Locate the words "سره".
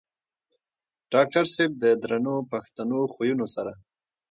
3.55-3.71